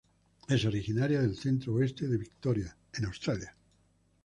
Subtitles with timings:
[0.49, 3.55] Es originaria del centro oeste de Victoria en Australia.